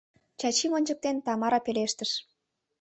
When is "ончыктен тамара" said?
0.77-1.59